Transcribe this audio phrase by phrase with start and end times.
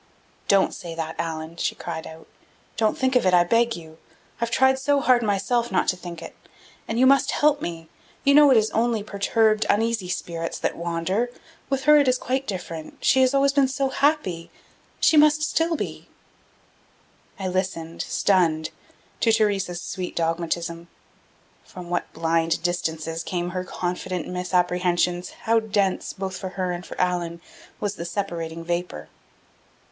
[0.47, 2.25] "Don't say that, Allan!" she cried out.
[2.75, 3.97] "Don't think it, I beg of you!
[4.41, 6.35] I've tried so hard myself not to think it
[6.87, 7.87] and you must help me.
[8.23, 11.29] You know it is only perturbed, uneasy spirits that wander.
[11.69, 12.97] With her it is quite different.
[13.05, 14.49] She has always been so happy
[14.99, 16.07] she must still be."
[17.37, 18.71] I listened, stunned,
[19.19, 20.87] to Theresa's sweet dogmatism.
[21.63, 26.99] From what blind distances came her confident misapprehensions, how dense, both for her and for
[26.99, 27.39] Allan,
[27.79, 29.07] was the separating vapor!